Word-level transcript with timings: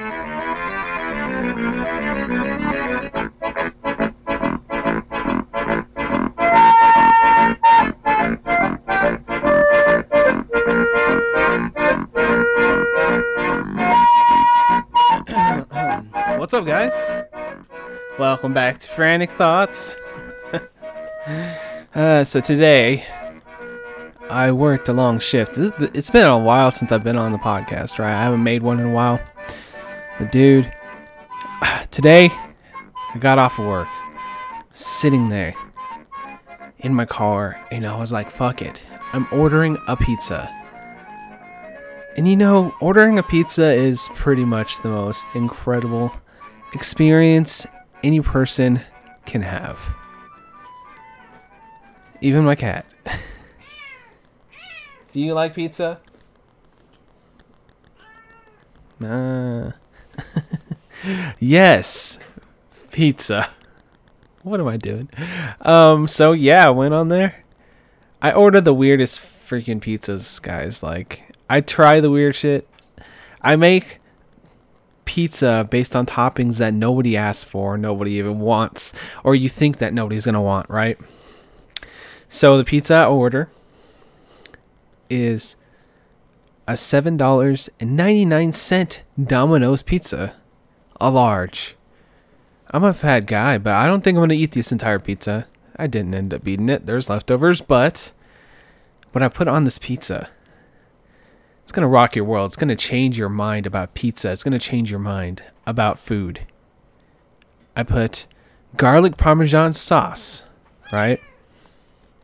What's 0.00 0.08
up, 16.54 16.64
guys? 16.64 16.94
Welcome 18.18 18.54
back 18.54 18.78
to 18.78 18.88
Frantic 18.88 19.28
Thoughts. 19.28 19.94
uh, 21.94 22.24
so 22.24 22.40
today, 22.40 23.04
I 24.30 24.50
worked 24.50 24.88
a 24.88 24.94
long 24.94 25.18
shift. 25.18 25.58
It's 25.58 26.08
been 26.08 26.26
a 26.26 26.38
while 26.38 26.70
since 26.70 26.90
I've 26.90 27.04
been 27.04 27.18
on 27.18 27.32
the 27.32 27.38
podcast, 27.38 27.98
right? 27.98 28.14
I 28.14 28.22
haven't 28.22 28.42
made 28.42 28.62
one 28.62 28.80
in 28.80 28.86
a 28.86 28.90
while. 28.90 29.20
But 30.20 30.32
dude, 30.32 30.70
today 31.90 32.30
I 33.14 33.18
got 33.18 33.38
off 33.38 33.58
of 33.58 33.66
work, 33.66 33.88
sitting 34.74 35.30
there 35.30 35.54
in 36.80 36.94
my 36.94 37.06
car, 37.06 37.58
and 37.70 37.86
I 37.86 37.98
was 37.98 38.12
like, 38.12 38.30
"Fuck 38.30 38.60
it, 38.60 38.84
I'm 39.14 39.26
ordering 39.32 39.78
a 39.88 39.96
pizza." 39.96 40.54
And 42.18 42.28
you 42.28 42.36
know, 42.36 42.74
ordering 42.82 43.18
a 43.18 43.22
pizza 43.22 43.72
is 43.72 44.10
pretty 44.14 44.44
much 44.44 44.82
the 44.82 44.90
most 44.90 45.26
incredible 45.34 46.12
experience 46.74 47.66
any 48.02 48.20
person 48.20 48.82
can 49.24 49.40
have. 49.40 49.80
Even 52.20 52.44
my 52.44 52.56
cat. 52.56 52.84
Do 55.12 55.20
you 55.20 55.32
like 55.32 55.54
pizza? 55.54 55.98
Uh, 59.02 59.70
yes, 61.38 62.18
pizza. 62.90 63.50
What 64.42 64.60
am 64.60 64.68
I 64.68 64.76
doing? 64.76 65.08
Um, 65.62 66.06
so 66.06 66.32
yeah, 66.32 66.66
I 66.66 66.70
went 66.70 66.94
on 66.94 67.08
there. 67.08 67.44
I 68.22 68.32
ordered 68.32 68.64
the 68.64 68.74
weirdest 68.74 69.20
freaking 69.20 69.80
pizzas, 69.80 70.40
guys. 70.40 70.82
Like, 70.82 71.34
I 71.48 71.60
try 71.60 72.00
the 72.00 72.10
weird 72.10 72.36
shit. 72.36 72.68
I 73.42 73.56
make 73.56 73.98
pizza 75.04 75.66
based 75.68 75.96
on 75.96 76.06
toppings 76.06 76.58
that 76.58 76.72
nobody 76.72 77.16
asks 77.16 77.44
for, 77.44 77.76
nobody 77.76 78.12
even 78.12 78.38
wants, 78.38 78.92
or 79.24 79.34
you 79.34 79.48
think 79.48 79.78
that 79.78 79.92
nobody's 79.92 80.24
gonna 80.24 80.42
want, 80.42 80.68
right? 80.70 80.98
So 82.28 82.56
the 82.56 82.64
pizza 82.64 82.94
I 82.94 83.06
order 83.06 83.50
is 85.08 85.56
a 86.66 86.76
seven 86.76 87.16
dollars 87.16 87.68
and 87.78 87.96
ninety 87.96 88.24
nine 88.24 88.52
cent 88.52 89.02
Domino's 89.22 89.82
pizza, 89.82 90.34
a 91.00 91.10
large. 91.10 91.76
I'm 92.70 92.84
a 92.84 92.94
fat 92.94 93.26
guy, 93.26 93.58
but 93.58 93.74
I 93.74 93.86
don't 93.86 94.02
think 94.02 94.16
I'm 94.16 94.22
gonna 94.22 94.34
eat 94.34 94.52
this 94.52 94.72
entire 94.72 94.98
pizza. 94.98 95.46
I 95.76 95.86
didn't 95.86 96.14
end 96.14 96.34
up 96.34 96.46
eating 96.46 96.68
it. 96.68 96.86
There's 96.86 97.08
leftovers, 97.08 97.60
but 97.60 98.12
what 99.12 99.22
I 99.22 99.28
put 99.28 99.48
on 99.48 99.64
this 99.64 99.78
pizza 99.78 100.28
it's 101.70 101.76
going 101.76 101.82
to 101.82 101.88
rock 101.88 102.16
your 102.16 102.24
world. 102.24 102.48
It's 102.50 102.56
going 102.56 102.66
to 102.66 102.74
change 102.74 103.16
your 103.16 103.28
mind 103.28 103.64
about 103.64 103.94
pizza. 103.94 104.32
It's 104.32 104.42
going 104.42 104.50
to 104.50 104.58
change 104.58 104.90
your 104.90 104.98
mind 104.98 105.44
about 105.68 106.00
food. 106.00 106.40
I 107.76 107.84
put 107.84 108.26
garlic 108.76 109.16
parmesan 109.16 109.72
sauce, 109.72 110.42
right? 110.92 111.20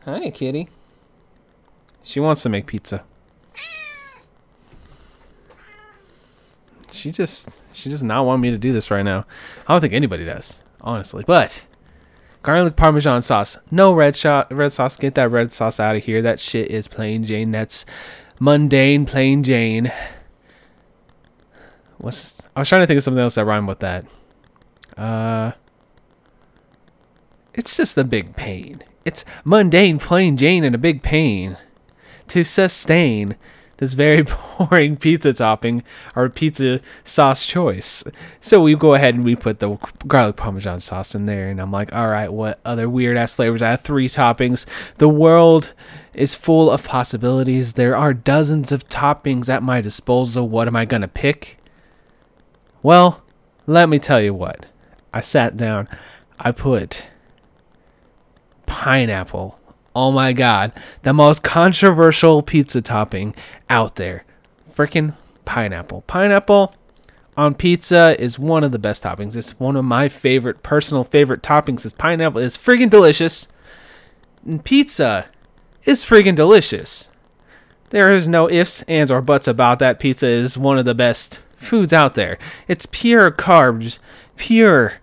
Hi, 0.05 0.31
kitty. 0.31 0.69
She 2.03 2.19
wants 2.19 2.43
to 2.43 2.49
make 2.49 2.67
pizza. 2.67 3.05
She 6.97 7.11
just 7.11 7.61
she 7.73 7.91
does 7.91 8.03
not 8.03 8.27
want 8.27 8.43
me 8.43 8.51
to 8.51 8.59
do 8.59 8.73
this 8.73 8.91
right 8.91 9.03
now. 9.05 9.27
I 9.67 9.75
don't 9.75 9.81
think 9.81 9.93
anybody 9.93 10.25
does, 10.25 10.63
honestly. 10.81 11.25
But 11.27 11.67
garlic 12.43 12.77
parmesan 12.77 13.23
sauce, 13.23 13.59
no 13.71 13.93
red 13.93 14.17
shot 14.17 14.53
red 14.53 14.73
sauce. 14.73 14.97
Get 14.97 15.15
that 15.15 15.31
red 15.31 15.53
sauce 15.53 15.79
out 15.79 15.97
of 15.97 16.05
here. 16.05 16.23
That 16.23 16.41
shit 16.41 16.71
is 16.71 16.89
plain 16.89 17.25
Jane. 17.25 17.51
That's 17.51 17.85
mundane, 18.41 19.07
plain 19.07 19.43
Jane. 19.43 19.93
What's 21.99 22.23
this? 22.23 22.49
I 22.55 22.61
was 22.61 22.69
trying 22.69 22.83
to 22.83 22.87
think 22.87 22.99
of 22.99 23.05
something 23.05 23.23
else 23.23 23.37
that 23.37 23.45
rhymed 23.45 23.69
with 23.69 23.81
that. 23.81 24.05
Uh, 24.97 25.53
it's 27.55 27.77
just 27.77 27.97
a 27.97 28.05
big 28.05 28.37
pain. 28.37 28.85
It's 29.05 29.25
mundane, 29.45 29.99
plain 29.99 30.37
Jane, 30.37 30.65
and 30.65 30.75
a 30.75 30.79
big 30.79 31.03
pain 31.03 31.57
to 32.29 32.45
sustain 32.45 33.37
this 33.79 33.95
very 33.95 34.25
boring 34.59 34.97
pizza 34.97 35.33
topping 35.33 35.83
or 36.15 36.29
pizza 36.29 36.81
sauce 37.05 37.47
choice. 37.47 38.05
So 38.41 38.61
we 38.61 38.75
go 38.75 38.95
ahead 38.95 39.15
and 39.15 39.25
we 39.25 39.37
put 39.37 39.59
the 39.59 39.77
garlic 40.07 40.37
parmesan 40.37 40.81
sauce 40.81 41.15
in 41.15 41.27
there, 41.27 41.49
and 41.49 41.61
I'm 41.61 41.73
like, 41.73 41.93
all 41.95 42.09
right, 42.09 42.33
what 42.33 42.61
other 42.65 42.89
weird 42.89 43.17
ass 43.17 43.37
flavors? 43.37 43.63
I 43.63 43.71
have 43.71 43.83
three 43.83 44.09
toppings. 44.09 44.67
The 44.97 45.09
world 45.09 45.73
is 46.15 46.35
full 46.35 46.71
of 46.71 46.85
possibilities. 46.85 47.75
There 47.75 47.97
are 47.97 48.15
dozens 48.15 48.73
of 48.73 48.89
toppings 48.89 49.49
at 49.49 49.63
my 49.63 49.81
disposal. 49.81 50.49
What 50.49 50.69
am 50.69 50.77
I 50.77 50.85
gonna 50.85 51.09
pick? 51.09 51.59
Well, 52.83 53.23
let 53.67 53.89
me 53.89 53.99
tell 53.99 54.21
you 54.21 54.33
what. 54.33 54.67
I 55.13 55.21
sat 55.21 55.57
down. 55.57 55.89
I 56.39 56.53
put 56.53 57.09
pineapple 58.67 59.59
oh 59.97 60.13
my 60.13 60.35
god, 60.35 60.73
the 61.03 61.15
most 61.15 61.43
controversial 61.43 62.43
pizza 62.43 62.83
topping 62.83 63.35
out 63.71 63.97
there. 63.97 64.25
Freaking 64.71 65.17
pineapple. 65.47 66.03
Pineapple 66.03 66.75
on 67.35 67.55
pizza 67.55 68.15
is 68.21 68.39
one 68.39 68.63
of 68.63 68.73
the 68.73 68.79
best 68.79 69.03
toppings. 69.03 69.35
It's 69.37 69.59
one 69.59 69.75
of 69.75 69.87
my 69.87 70.09
favorite, 70.09 70.63
personal 70.63 71.03
favorite 71.03 71.43
toppings. 71.43 71.87
Is 71.87 71.95
pineapple 71.95 72.43
is 72.43 72.59
friggin' 72.59 72.91
delicious. 72.91 73.49
And 74.45 74.63
pizza 74.63 75.27
is 75.85 76.05
friggin' 76.05 76.37
delicious. 76.37 77.11
There 77.89 78.13
is 78.13 78.29
no 78.29 78.51
ifs, 78.51 78.83
ands, 78.83 79.11
or 79.11 79.23
buts 79.23 79.49
about 79.49 79.79
that. 79.79 79.99
Pizza 79.99 80.27
is 80.27 80.59
one 80.59 80.77
of 80.77 80.85
the 80.85 80.95
best 80.95 81.41
foods 81.57 81.95
out 81.95 82.15
there. 82.15 82.37
It's 82.69 82.85
pure 82.85 83.31
carbs, 83.31 83.99
pure, 84.37 84.99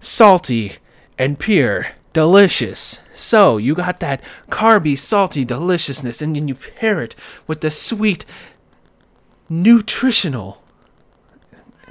salty, 0.00 0.74
and 1.18 1.36
pure 1.36 1.95
delicious. 2.16 3.00
So 3.12 3.58
you 3.58 3.74
got 3.74 4.00
that 4.00 4.22
carby, 4.48 4.96
salty 4.96 5.44
deliciousness, 5.44 6.22
and 6.22 6.34
then 6.34 6.48
you 6.48 6.54
pair 6.54 7.02
it 7.02 7.14
with 7.46 7.60
the 7.60 7.70
sweet, 7.70 8.24
nutritional, 9.50 10.62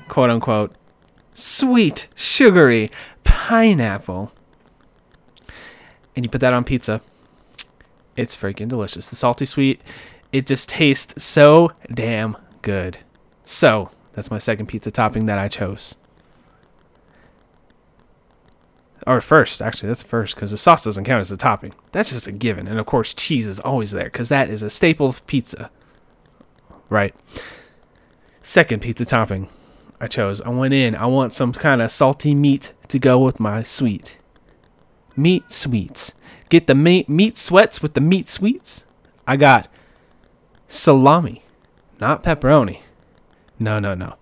quote 0.07 0.31
unquote, 0.31 0.73
sweet, 1.35 2.07
sugary 2.15 2.89
pineapple. 3.23 4.31
And 6.15 6.25
you 6.25 6.29
put 6.31 6.41
that 6.41 6.55
on 6.55 6.63
pizza. 6.63 7.01
It's 8.17 8.35
freaking 8.35 8.69
delicious. 8.69 9.11
The 9.11 9.15
salty 9.15 9.45
sweet, 9.45 9.79
it 10.31 10.47
just 10.47 10.69
tastes 10.69 11.23
so 11.23 11.71
damn 11.93 12.35
good. 12.63 12.97
So, 13.43 13.91
that's 14.13 14.31
my 14.31 14.39
second 14.39 14.65
pizza 14.65 14.89
topping 14.89 15.27
that 15.27 15.37
I 15.37 15.49
chose. 15.49 15.97
Or 19.07 19.21
first, 19.21 19.61
actually, 19.61 19.89
that's 19.89 20.03
first 20.03 20.35
because 20.35 20.51
the 20.51 20.57
sauce 20.57 20.83
doesn't 20.83 21.03
count 21.03 21.21
as 21.21 21.31
a 21.31 21.37
topping. 21.37 21.73
That's 21.91 22.11
just 22.11 22.27
a 22.27 22.31
given. 22.31 22.67
And 22.67 22.79
of 22.79 22.85
course, 22.85 23.13
cheese 23.13 23.47
is 23.47 23.59
always 23.59 23.91
there 23.91 24.05
because 24.05 24.29
that 24.29 24.49
is 24.49 24.63
a 24.63 24.69
staple 24.69 25.07
of 25.07 25.25
pizza. 25.27 25.69
Right? 26.89 27.13
Second 28.41 28.81
pizza 28.81 29.05
topping 29.05 29.49
I 29.99 30.07
chose. 30.07 30.41
I 30.41 30.49
went 30.49 30.73
in. 30.73 30.95
I 30.95 31.05
want 31.05 31.33
some 31.33 31.53
kind 31.53 31.81
of 31.81 31.91
salty 31.91 32.35
meat 32.35 32.73
to 32.89 32.99
go 32.99 33.19
with 33.19 33.39
my 33.39 33.63
sweet. 33.63 34.17
Meat 35.15 35.51
sweets. 35.51 36.13
Get 36.49 36.67
the 36.67 36.75
meat, 36.75 37.07
meat 37.07 37.37
sweats 37.37 37.81
with 37.81 37.93
the 37.93 38.01
meat 38.01 38.27
sweets. 38.27 38.85
I 39.25 39.37
got 39.37 39.67
salami, 40.67 41.43
not 41.99 42.23
pepperoni. 42.23 42.81
No, 43.57 43.79
no, 43.79 43.95
no. 43.95 44.15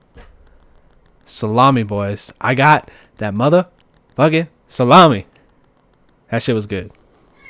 Salami, 1.26 1.84
boys. 1.84 2.32
I 2.40 2.54
got 2.54 2.92
that 3.18 3.34
motherfucking 3.34 4.48
salami. 4.68 5.28
That 6.30 6.44
shit 6.44 6.56
was 6.56 6.68
good. 6.68 6.92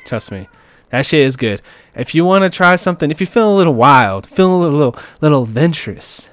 Trust 0.05 0.31
me. 0.31 0.47
That 0.89 1.05
shit 1.05 1.21
is 1.21 1.37
good. 1.37 1.61
If 1.95 2.13
you 2.13 2.23
want 2.25 2.43
to 2.43 2.55
try 2.55 2.75
something, 2.75 3.09
if 3.09 3.19
you 3.19 3.25
feel 3.25 3.51
a 3.51 3.57
little 3.57 3.73
wild, 3.73 4.27
feel 4.27 4.53
a 4.53 4.57
little, 4.57 4.77
little, 4.77 4.95
little 5.21 5.43
adventurous, 5.43 6.29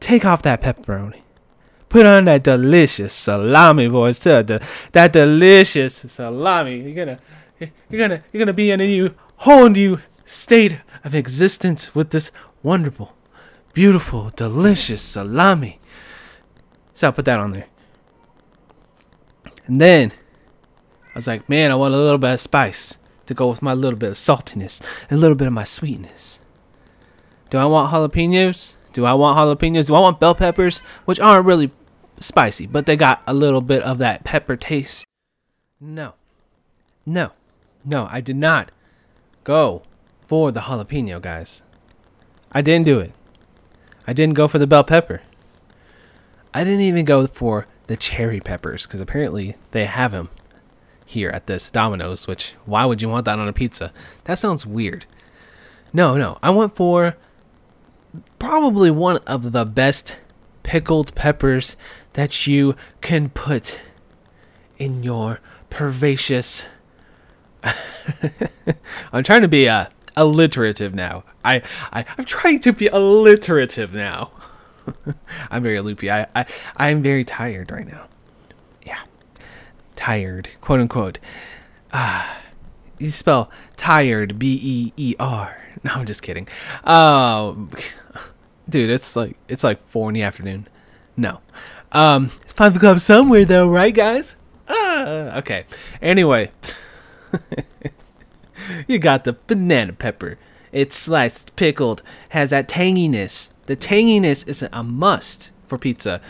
take 0.00 0.24
off 0.24 0.42
that 0.42 0.60
pepperoni. 0.60 1.22
Put 1.88 2.04
on 2.04 2.24
that 2.24 2.42
delicious 2.42 3.14
salami, 3.14 3.88
boys. 3.88 4.18
That, 4.20 4.62
that 4.92 5.12
delicious 5.12 5.94
salami. 5.94 6.80
You're 6.80 7.04
gonna, 7.06 7.18
you're 7.60 8.00
gonna, 8.00 8.24
you're 8.32 8.40
gonna 8.40 8.52
be 8.52 8.70
in 8.70 8.80
a 8.80 8.86
new, 8.86 9.14
whole 9.36 9.68
new 9.68 10.00
state 10.24 10.80
of 11.04 11.14
existence 11.14 11.94
with 11.94 12.10
this 12.10 12.30
wonderful, 12.62 13.14
beautiful, 13.72 14.30
delicious 14.34 15.00
salami. 15.00 15.80
So 16.92 17.06
I'll 17.06 17.12
put 17.12 17.24
that 17.26 17.38
on 17.38 17.52
there. 17.52 17.66
And 19.68 19.80
then 19.80 20.12
I 21.14 21.18
was 21.18 21.26
like, 21.26 21.48
man, 21.48 21.70
I 21.70 21.76
want 21.76 21.94
a 21.94 21.98
little 21.98 22.18
bit 22.18 22.32
of 22.32 22.40
spice 22.40 22.98
to 23.26 23.34
go 23.34 23.48
with 23.48 23.62
my 23.62 23.74
little 23.74 23.98
bit 23.98 24.10
of 24.10 24.16
saltiness, 24.16 24.82
a 25.10 25.16
little 25.16 25.36
bit 25.36 25.46
of 25.46 25.52
my 25.52 25.64
sweetness. 25.64 26.40
Do 27.50 27.58
I 27.58 27.66
want 27.66 27.92
jalapenos? 27.92 28.76
Do 28.92 29.04
I 29.04 29.12
want 29.12 29.38
jalapenos? 29.38 29.86
Do 29.86 29.94
I 29.94 30.00
want 30.00 30.18
bell 30.18 30.34
peppers, 30.34 30.80
which 31.04 31.20
aren't 31.20 31.46
really 31.46 31.70
spicy, 32.18 32.66
but 32.66 32.86
they 32.86 32.96
got 32.96 33.22
a 33.26 33.34
little 33.34 33.60
bit 33.60 33.82
of 33.82 33.98
that 33.98 34.24
pepper 34.24 34.56
taste? 34.56 35.06
No. 35.78 36.14
No. 37.06 37.32
No, 37.84 38.08
I 38.10 38.20
did 38.20 38.36
not 38.36 38.70
go 39.44 39.82
for 40.26 40.50
the 40.50 40.60
jalapeno, 40.60 41.20
guys. 41.20 41.62
I 42.50 42.62
didn't 42.62 42.86
do 42.86 42.98
it. 43.00 43.12
I 44.06 44.14
didn't 44.14 44.34
go 44.34 44.48
for 44.48 44.58
the 44.58 44.66
bell 44.66 44.84
pepper. 44.84 45.20
I 46.54 46.64
didn't 46.64 46.80
even 46.80 47.04
go 47.04 47.26
for 47.26 47.66
the 47.88 47.96
cherry 47.96 48.40
peppers 48.40 48.86
because 48.86 49.00
apparently 49.00 49.56
they 49.72 49.84
have 49.86 50.12
them 50.12 50.30
here 51.04 51.30
at 51.30 51.46
this 51.46 51.70
Domino's, 51.70 52.26
which 52.26 52.54
why 52.64 52.84
would 52.84 53.02
you 53.02 53.08
want 53.08 53.24
that 53.24 53.38
on 53.38 53.48
a 53.48 53.52
pizza? 53.52 53.92
That 54.24 54.38
sounds 54.38 54.64
weird. 54.64 55.04
No, 55.92 56.16
no. 56.16 56.38
I 56.42 56.50
went 56.50 56.76
for 56.76 57.16
probably 58.38 58.90
one 58.90 59.18
of 59.26 59.52
the 59.52 59.64
best 59.64 60.16
pickled 60.62 61.14
peppers 61.14 61.76
that 62.12 62.46
you 62.46 62.76
can 63.00 63.30
put 63.30 63.80
in 64.78 65.02
your 65.02 65.40
pervacious 65.70 66.66
I'm 69.12 69.24
trying 69.24 69.42
to 69.42 69.48
be 69.48 69.68
uh, 69.68 69.86
alliterative 70.16 70.94
now. 70.94 71.24
I, 71.44 71.62
I 71.92 72.04
I'm 72.16 72.24
trying 72.24 72.60
to 72.60 72.72
be 72.72 72.88
alliterative 72.88 73.92
now. 73.92 74.30
I'm 75.50 75.62
very 75.62 75.80
loopy. 75.80 76.10
I, 76.10 76.26
I 76.34 76.46
I'm 76.76 77.02
very 77.02 77.24
tired 77.24 77.70
right 77.70 77.86
now. 77.86 78.06
Yeah, 78.84 79.00
tired, 79.96 80.48
quote 80.60 80.80
unquote. 80.80 81.18
Ah, 81.92 82.30
uh, 82.30 82.34
you 82.98 83.10
spell 83.10 83.50
tired 83.76 84.38
B 84.38 84.58
E 84.62 84.92
E 84.96 85.14
R. 85.18 85.56
No, 85.84 85.92
I'm 85.92 86.06
just 86.06 86.22
kidding. 86.22 86.48
Um, 86.84 87.70
dude, 88.68 88.90
it's 88.90 89.16
like 89.16 89.36
it's 89.48 89.64
like 89.64 89.86
four 89.88 90.10
in 90.10 90.14
the 90.14 90.22
afternoon. 90.22 90.68
No, 91.16 91.40
um, 91.92 92.30
it's 92.42 92.52
five 92.52 92.76
o'clock 92.76 92.98
somewhere 92.98 93.44
though, 93.44 93.68
right, 93.68 93.94
guys? 93.94 94.36
Ah, 94.68 95.38
okay. 95.38 95.64
Anyway. 96.02 96.50
you 98.86 98.98
got 98.98 99.24
the 99.24 99.36
banana 99.46 99.92
pepper. 99.92 100.38
It's 100.72 100.96
sliced, 100.96 101.56
pickled, 101.56 102.02
has 102.30 102.50
that 102.50 102.68
tanginess. 102.68 103.52
The 103.66 103.76
tanginess 103.76 104.46
is 104.46 104.62
a 104.62 104.82
must 104.82 105.50
for 105.66 105.78
pizza. 105.78 106.20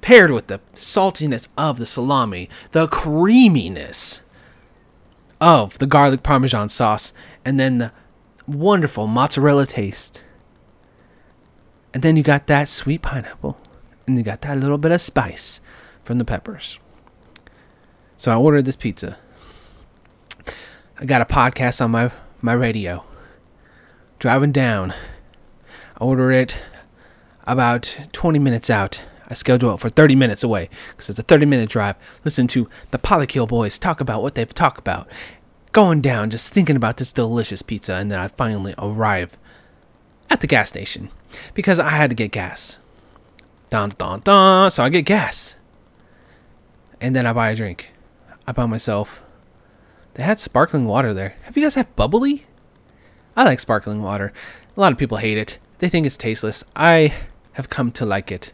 Paired 0.00 0.32
with 0.32 0.48
the 0.48 0.60
saltiness 0.74 1.48
of 1.56 1.78
the 1.78 1.86
salami, 1.86 2.48
the 2.72 2.88
creaminess 2.88 4.22
of 5.40 5.78
the 5.78 5.86
garlic 5.86 6.22
parmesan 6.22 6.68
sauce, 6.68 7.12
and 7.44 7.58
then 7.58 7.78
the 7.78 7.92
wonderful 8.46 9.06
mozzarella 9.06 9.66
taste. 9.66 10.24
And 11.94 12.02
then 12.02 12.16
you 12.16 12.22
got 12.22 12.46
that 12.46 12.68
sweet 12.68 13.02
pineapple, 13.02 13.58
and 14.06 14.16
you 14.16 14.22
got 14.22 14.40
that 14.42 14.58
little 14.58 14.78
bit 14.78 14.92
of 14.92 15.00
spice 15.00 15.60
from 16.04 16.18
the 16.18 16.24
peppers. 16.24 16.78
So 18.16 18.32
I 18.32 18.36
ordered 18.36 18.64
this 18.64 18.76
pizza. 18.76 19.18
I 20.98 21.04
got 21.04 21.22
a 21.22 21.24
podcast 21.24 21.80
on 21.80 21.90
my 21.90 22.10
my 22.40 22.52
radio. 22.52 23.04
Driving 24.22 24.52
down, 24.52 24.94
I 25.98 26.04
order 26.04 26.30
it 26.30 26.56
about 27.42 27.98
20 28.12 28.38
minutes 28.38 28.70
out. 28.70 29.02
I 29.26 29.34
schedule 29.34 29.74
it 29.74 29.80
for 29.80 29.90
30 29.90 30.14
minutes 30.14 30.44
away 30.44 30.70
because 30.90 31.10
it's 31.10 31.18
a 31.18 31.24
30 31.24 31.44
minute 31.44 31.68
drive. 31.68 31.96
Listen 32.24 32.46
to 32.46 32.68
the 32.92 33.00
Polykill 33.00 33.48
boys 33.48 33.80
talk 33.80 34.00
about 34.00 34.22
what 34.22 34.36
they 34.36 34.44
talk 34.44 34.78
about. 34.78 35.08
Going 35.72 36.00
down, 36.00 36.30
just 36.30 36.52
thinking 36.52 36.76
about 36.76 36.98
this 36.98 37.12
delicious 37.12 37.62
pizza, 37.62 37.94
and 37.94 38.12
then 38.12 38.20
I 38.20 38.28
finally 38.28 38.76
arrive 38.78 39.36
at 40.30 40.40
the 40.40 40.46
gas 40.46 40.68
station 40.68 41.10
because 41.52 41.80
I 41.80 41.88
had 41.88 42.10
to 42.10 42.14
get 42.14 42.30
gas. 42.30 42.78
Dun 43.70 43.90
dun 43.98 44.20
dun. 44.20 44.70
So 44.70 44.84
I 44.84 44.88
get 44.88 45.02
gas, 45.02 45.56
and 47.00 47.16
then 47.16 47.26
I 47.26 47.32
buy 47.32 47.50
a 47.50 47.56
drink. 47.56 47.90
I 48.46 48.52
buy 48.52 48.66
myself 48.66 49.20
they 50.14 50.22
had 50.22 50.38
sparkling 50.38 50.84
water 50.84 51.12
there. 51.12 51.34
Have 51.42 51.56
you 51.56 51.64
guys 51.64 51.74
had 51.74 51.96
bubbly? 51.96 52.46
I 53.36 53.44
like 53.44 53.60
sparkling 53.60 54.02
water. 54.02 54.32
A 54.76 54.80
lot 54.80 54.92
of 54.92 54.98
people 54.98 55.18
hate 55.18 55.38
it. 55.38 55.58
They 55.78 55.88
think 55.88 56.06
it's 56.06 56.16
tasteless. 56.16 56.64
I 56.76 57.14
have 57.52 57.68
come 57.68 57.90
to 57.92 58.06
like 58.06 58.30
it. 58.30 58.52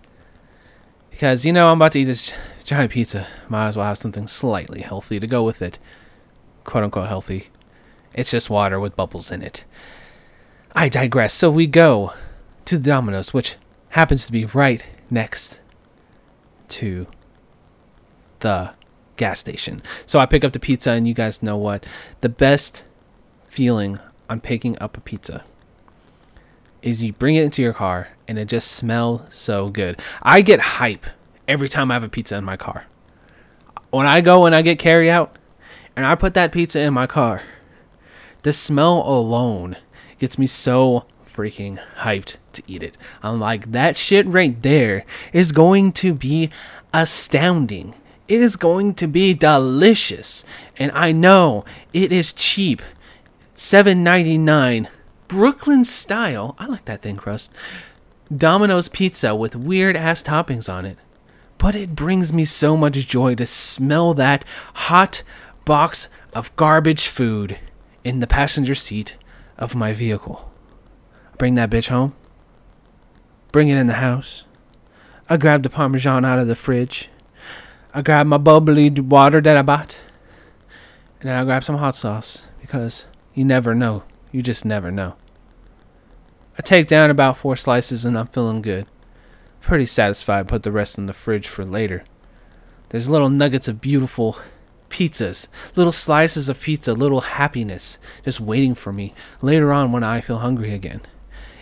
Because, 1.11 1.45
you 1.45 1.53
know, 1.53 1.69
I'm 1.69 1.79
about 1.79 1.93
to 1.93 2.01
eat 2.01 2.05
this 2.05 2.33
giant 2.65 2.93
pizza. 2.93 3.27
Might 3.49 3.69
as 3.69 3.77
well 3.77 3.87
have 3.87 3.99
something 3.99 4.27
slightly 4.27 4.83
healthy 4.83 5.19
to 5.19 5.27
go 5.27 5.43
with 5.43 5.63
it. 5.63 5.79
Quote 6.65 6.85
unquote 6.85 7.09
healthy. 7.09 7.49
It's 8.15 8.31
just 8.31 8.51
water 8.51 8.79
with 8.79 8.97
bubbles 8.97 9.31
in 9.31 9.43
it. 9.43 9.65
I 10.75 10.89
digress. 10.89 11.35
So 11.35 11.51
we 11.51 11.67
go 11.67 12.13
to 12.67 12.79
the 12.79 12.91
Domino's, 12.91 13.35
which 13.35 13.57
happens 13.91 14.27
to 14.27 14.33
be 14.33 14.45
right 14.45 14.85
next 15.11 15.61
to 16.69 17.07
the 18.41 18.73
gas 19.17 19.41
station. 19.41 19.83
So 20.07 20.19
I 20.19 20.27
pick 20.27 20.45
up 20.45 20.53
the 20.53 20.61
pizza, 20.61 20.93
and 20.93 21.09
you 21.09 21.15
guys 21.15 21.43
know 21.43 21.57
what? 21.57 21.87
The 22.21 22.29
best 22.29 22.85
feeling 23.49 23.99
on 24.29 24.41
picking 24.41 24.79
up 24.81 24.97
a 24.97 25.01
pizza 25.01 25.45
is 26.83 27.03
you 27.03 27.13
bring 27.13 27.35
it 27.35 27.45
into 27.45 27.63
your 27.63 27.73
car 27.73 28.09
and 28.27 28.39
it 28.39 28.47
just 28.47 28.71
smells 28.73 29.23
so 29.35 29.69
good. 29.69 30.01
I 30.23 30.43
get 30.43 30.61
hype 30.61 31.07
every 31.47 31.69
time 31.69 31.91
I 31.91 31.95
have 31.95 32.05
a 32.05 32.09
pizza 32.09 32.37
in 32.37 32.45
my 32.45 32.57
car. 32.57 32.87
When 33.91 34.07
I 34.07 34.21
go 34.21 34.47
and 34.47 34.55
I 34.55 34.63
get 34.63 34.79
carry 34.79 35.11
out 35.11 35.37
and 35.97 36.07
I 36.07 36.15
put 36.15 36.35
that 36.35 36.53
pizza 36.53 36.81
in 36.81 36.95
my 36.95 37.07
car, 37.07 37.43
the 38.43 38.53
smell 38.53 39.03
alone 39.07 39.77
gets 40.19 40.39
me 40.39 40.47
so 40.47 41.07
freaking 41.27 41.79
hyped 41.99 42.37
to 42.53 42.63
eat 42.67 42.83
it. 42.83 42.97
I'm 43.23 43.41
like, 43.41 43.73
that 43.73 43.97
shit 43.97 44.27
right 44.27 44.61
there 44.63 45.05
is 45.33 45.53
going 45.53 45.93
to 45.93 46.13
be 46.13 46.51
astounding. 46.93 47.95
It 48.27 48.43
is 48.43 48.57
going 48.57 48.95
to 48.95 49.07
be 49.07 49.35
delicious. 49.35 50.45
And 50.77 50.93
I 50.93 51.13
know 51.13 51.65
it 51.93 52.13
is 52.13 52.33
cheap. 52.33 52.83
$7.99. 53.59 54.87
Brooklyn 55.27 55.85
style. 55.85 56.55
I 56.61 56.67
like 56.67 56.85
that 56.85 57.03
thin 57.03 57.17
crust. 57.17 57.53
Domino's 58.35 58.89
pizza 58.89 59.35
with 59.35 59.57
weird 59.57 59.97
ass 59.97 60.23
toppings 60.23 60.73
on 60.73 60.87
it. 60.87 60.97
But 61.59 61.75
it 61.75 61.97
brings 61.97 62.33
me 62.33 62.45
so 62.45 62.77
much 62.77 62.95
joy 63.09 63.35
to 63.35 63.45
smell 63.45 64.15
that 64.15 64.45
hot 64.75 65.25
box 65.65 66.09
of 66.33 66.55
garbage 66.55 67.09
food 67.09 67.59
in 68.05 68.21
the 68.21 68.29
passenger 68.29 68.77
seat 68.77 69.19
of 69.59 69.75
my 69.75 69.93
vehicle. 69.93 70.53
Bring 71.37 71.57
that 71.57 71.69
bitch 71.69 71.89
home. 71.89 72.15
Bring 73.51 73.71
it 73.71 73.77
in 73.77 73.89
the 73.89 73.95
house. 73.95 74.45
I 75.29 75.37
grab 75.37 75.65
the 75.65 75.71
Parmesan 75.71 76.25
out 76.25 76.39
of 76.39 76.47
the 76.47 76.55
fridge. 76.55 77.11
I 77.93 78.03
grab 78.03 78.29
my 78.29 78.39
bubbly 78.39 78.89
water 78.91 79.41
that 79.41 79.57
I 79.57 79.63
bought, 79.63 80.01
and 81.21 81.29
then 81.29 81.41
I 81.41 81.45
grab 81.45 81.65
some 81.65 81.79
hot 81.79 81.97
sauce 81.97 82.47
because 82.61 83.07
you 83.39 83.45
never 83.45 83.73
know. 83.73 84.03
You 84.33 84.43
just 84.43 84.65
never 84.65 84.91
know. 84.91 85.15
I 86.59 86.63
take 86.63 86.89
down 86.89 87.09
about 87.09 87.37
four 87.37 87.55
slices 87.55 88.05
and 88.05 88.19
I'm 88.19 88.27
feeling 88.27 88.63
good. 88.63 88.87
Pretty 89.61 89.87
satisfied. 89.87 90.49
Put 90.49 90.65
the 90.65 90.73
rest 90.73 90.99
in 90.99 91.07
the 91.07 91.13
fridge 91.13 91.47
for 91.47 91.65
later. 91.65 92.03
There's 92.89 93.09
little 93.09 93.31
nuggets 93.31 93.69
of 93.69 93.81
beautiful 93.81 94.39
pizzas, 94.91 95.47
little 95.77 95.93
slices 95.93 96.49
of 96.49 96.61
pizza, 96.61 96.95
little 96.95 97.21
happiness 97.21 98.01
just 98.25 98.41
waiting 98.41 98.75
for 98.75 98.93
me 98.93 99.15
later 99.41 99.73
on 99.73 99.93
when 99.93 100.03
I 100.03 100.21
feel 100.21 100.39
hungry 100.39 100.73
again. 100.73 101.03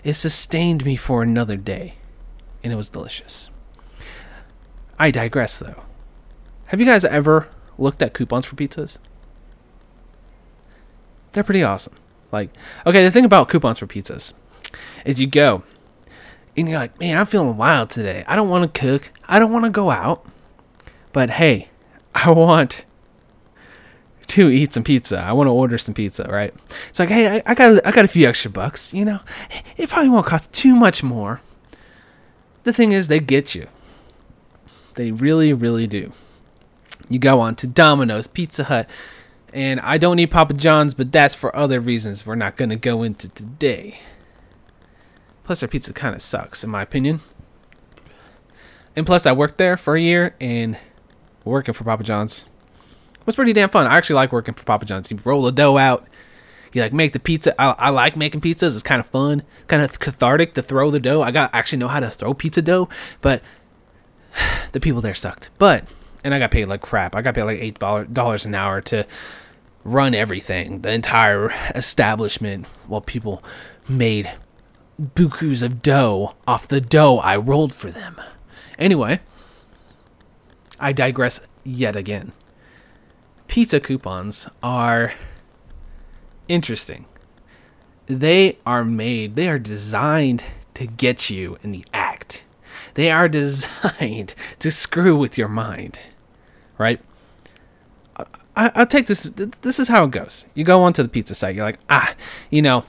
It 0.03 0.15
sustained 0.15 0.87
me 0.87 0.97
for 0.97 1.23
another 1.23 1.59
day, 1.59 1.97
and 2.65 2.73
it 2.73 2.77
was 2.77 2.89
delicious. 2.89 3.51
I 4.99 5.11
digress 5.11 5.59
though. 5.59 5.83
Have 6.67 6.81
you 6.81 6.87
guys 6.87 7.05
ever 7.05 7.51
looked 7.77 8.01
at 8.01 8.15
coupons 8.15 8.47
for 8.47 8.57
pizzas? 8.57 8.99
They're 11.37 11.45
pretty 11.45 11.63
awesome. 11.63 11.93
Like, 12.33 12.49
okay, 12.87 13.05
the 13.05 13.11
thing 13.11 13.27
about 13.27 13.51
coupons 13.51 13.79
for 13.79 13.87
pizzas 13.87 14.33
is 15.05 15.21
you 15.21 15.27
go 15.27 15.65
and 16.57 16.67
you're 16.67 16.79
like, 16.79 16.99
man, 16.99 17.19
I'm 17.19 17.27
feeling 17.27 17.59
wild 17.59 17.91
today. 17.91 18.25
I 18.27 18.37
don't 18.37 18.49
want 18.49 18.73
to 18.73 18.81
cook. 18.81 19.13
I 19.29 19.39
don't 19.39 19.53
want 19.53 19.67
to 19.67 19.71
go 19.71 19.91
out. 19.91 20.27
But 21.13 21.29
hey, 21.29 21.69
I 22.15 22.31
want 22.31 22.87
to 24.29 24.49
eat 24.49 24.73
some 24.73 24.83
pizza. 24.83 25.19
I 25.19 25.33
want 25.33 25.49
to 25.49 25.53
order 25.53 25.77
some 25.77 25.93
pizza, 25.93 26.25
right? 26.25 26.55
It's 26.89 26.99
like, 26.99 27.11
hey, 27.11 27.37
I, 27.37 27.43
I 27.45 27.55
got 27.55 27.87
I 27.87 27.91
got 27.91 28.07
a 28.07 28.09
few 28.09 28.27
extra 28.27 28.51
bucks. 28.51 28.95
You 28.95 29.05
know, 29.05 29.21
it 29.77 29.91
probably 29.91 30.09
won't 30.09 30.25
cost 30.25 30.51
too 30.55 30.75
much 30.75 31.03
more. 31.03 31.43
The 32.63 32.73
thing 32.73 32.93
is, 32.93 33.09
they 33.09 33.21
get 33.21 33.55
you. 33.55 33.67
They 34.95 35.13
really, 35.13 35.53
really 35.53 35.87
do. 35.87 36.15
You 37.11 37.19
go 37.19 37.41
on 37.41 37.57
to 37.57 37.67
Domino's, 37.67 38.27
Pizza 38.27 38.65
Hut, 38.65 38.89
and 39.57 39.81
I 39.81 39.97
don't 39.97 40.17
need 40.17 40.31
Papa 40.31 40.53
John's, 40.53 40.93
but 40.93 41.11
that's 41.11 41.35
for 41.35 41.55
other 41.57 41.81
reasons 41.81 42.27
we're 42.27 42.35
not 42.35 42.57
going 42.57 42.69
to 42.69 42.77
go 42.77 43.03
into 43.03 43.31
today. 43.31 44.01
Plus, 45.45 45.61
their 45.61 45.69
pizza 45.69 45.95
kind 45.95 46.15
of 46.15 46.21
sucks, 46.21 46.63
in 46.63 46.69
my 46.69 46.83
opinion. 46.83 47.23
And 48.95 49.07
plus, 49.07 49.25
I 49.25 49.33
worked 49.33 49.57
there 49.57 49.79
for 49.79 49.97
a 49.97 50.01
year, 50.01 50.35
and 50.43 50.77
working 51.43 51.73
for 51.73 51.85
Papa 51.85 52.05
John's 52.05 52.45
was 53.25 53.35
pretty 53.35 53.55
damn 53.55 53.71
fun. 53.71 53.87
I 53.87 53.97
actually 53.97 54.17
like 54.17 54.31
working 54.31 54.53
for 54.53 54.65
Papa 54.65 54.85
John's. 54.85 55.11
You 55.11 55.19
roll 55.25 55.45
the 55.45 55.53
dough 55.53 55.79
out, 55.79 56.07
You 56.75 56.83
like 56.83 56.93
make 56.93 57.15
the 57.15 57.19
pizza. 57.19 57.59
I, 57.59 57.75
I 57.79 57.89
like 57.89 58.15
making 58.15 58.43
pizzas. 58.43 58.75
It's 58.75 58.83
kind 58.83 59.01
of 59.01 59.07
fun, 59.07 59.43
kind 59.69 59.83
of 59.83 59.99
cathartic 59.99 60.53
to 60.55 60.63
throw 60.63 60.91
the 60.91 61.01
dough. 61.01 61.23
I 61.23 61.31
got 61.31 61.55
actually 61.55 61.79
know 61.79 61.89
how 61.89 62.01
to 62.01 62.11
throw 62.11 62.35
pizza 62.35 62.61
dough, 62.61 62.91
but 63.23 63.43
the 64.73 64.81
people 64.81 65.01
there 65.01 65.15
sucked. 65.15 65.49
But 65.57 65.87
and 66.25 66.35
I 66.35 66.39
got 66.39 66.51
paid 66.51 66.67
like 66.67 66.83
crap. 66.83 67.17
I 67.17 67.23
got 67.23 67.35
paid 67.35 67.45
like 67.45 67.59
eight 67.59 67.79
dollars 67.79 68.45
an 68.45 68.55
hour 68.55 68.83
to 68.83 69.07
run 69.87 70.15
everything, 70.15 70.81
the 70.81 70.93
entire 70.93 71.51
establishment, 71.75 72.67
while 72.87 73.01
people 73.01 73.43
made 73.89 74.33
bukus 75.01 75.63
of 75.63 75.81
dough 75.81 76.35
off 76.47 76.67
the 76.67 76.81
dough 76.81 77.19
I 77.19 77.37
rolled 77.37 77.73
for 77.73 77.91
them. 77.91 78.21
Anyway, 78.79 79.21
I 80.81 80.93
digress 80.93 81.47
yet 81.65 81.95
again. 81.95 82.33
Pizza 83.47 83.79
coupons 83.79 84.49
are 84.63 85.15
interesting. 86.49 87.07
They 88.07 88.59
are 88.67 88.85
made, 88.85 89.37
they 89.37 89.49
are 89.49 89.59
designed 89.59 90.45
to 90.75 90.87
get 90.87 91.31
you 91.31 91.59
in 91.63 91.71
the 91.73 91.85
act. 91.95 92.45
They 92.95 93.11
are 93.11 93.29
designed 93.41 94.35
to 94.59 94.71
screw 94.71 95.17
with 95.17 95.39
your 95.39 95.49
mind, 95.49 96.01
right? 96.77 97.01
I, 98.57 98.73
will 98.75 98.87
take 98.87 99.07
this. 99.07 99.25
This 99.63 99.79
is 99.79 99.89
how 99.89 100.05
it 100.05 100.11
goes. 100.11 100.47
You 100.55 100.65
go 100.65 100.83
onto 100.83 101.03
the 101.03 101.09
pizza 101.09 101.35
site. 101.35 101.55
You're 101.55 101.65
like, 101.65 101.79
ah, 101.91 102.15
you 102.51 102.63
know, 102.63 102.85